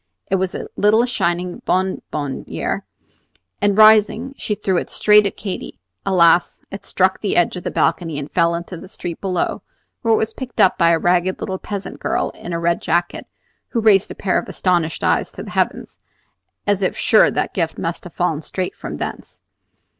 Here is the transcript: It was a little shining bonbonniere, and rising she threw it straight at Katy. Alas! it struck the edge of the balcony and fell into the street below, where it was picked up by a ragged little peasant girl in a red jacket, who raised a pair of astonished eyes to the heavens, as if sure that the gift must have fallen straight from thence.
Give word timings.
It 0.31 0.37
was 0.37 0.55
a 0.55 0.67
little 0.75 1.05
shining 1.05 1.59
bonbonniere, 1.63 2.83
and 3.61 3.77
rising 3.77 4.33
she 4.35 4.55
threw 4.55 4.77
it 4.77 4.89
straight 4.89 5.27
at 5.27 5.37
Katy. 5.37 5.77
Alas! 6.07 6.59
it 6.71 6.83
struck 6.83 7.21
the 7.21 7.35
edge 7.37 7.55
of 7.55 7.63
the 7.63 7.69
balcony 7.69 8.17
and 8.17 8.31
fell 8.31 8.55
into 8.55 8.77
the 8.77 8.87
street 8.87 9.21
below, 9.21 9.61
where 10.01 10.15
it 10.15 10.17
was 10.17 10.33
picked 10.33 10.59
up 10.59 10.75
by 10.75 10.89
a 10.89 10.97
ragged 10.97 11.39
little 11.39 11.59
peasant 11.59 11.99
girl 11.99 12.31
in 12.31 12.51
a 12.51 12.59
red 12.59 12.81
jacket, 12.81 13.27
who 13.67 13.79
raised 13.79 14.09
a 14.09 14.15
pair 14.15 14.39
of 14.39 14.49
astonished 14.49 15.03
eyes 15.03 15.31
to 15.33 15.43
the 15.43 15.51
heavens, 15.51 15.99
as 16.65 16.81
if 16.81 16.97
sure 16.97 17.29
that 17.29 17.53
the 17.53 17.57
gift 17.59 17.77
must 17.77 18.03
have 18.03 18.13
fallen 18.15 18.41
straight 18.41 18.75
from 18.75 18.95
thence. 18.95 19.41